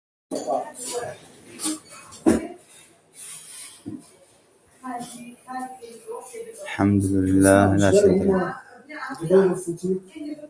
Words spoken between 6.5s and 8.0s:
الحمد لله لا